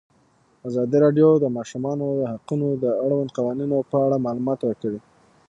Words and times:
ازادي 0.67 0.97
راډیو 1.05 1.29
د 1.37 1.41
د 1.43 1.45
ماشومانو 1.57 2.07
حقونه 2.31 2.67
د 2.83 2.85
اړونده 3.03 3.33
قوانینو 3.37 3.77
په 3.89 3.97
اړه 4.05 4.23
معلومات 4.25 4.59
ورکړي. 4.63 4.99